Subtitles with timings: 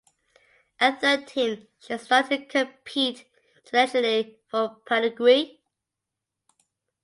[0.79, 5.59] At thirteen she started to compete internationally for Paraguay.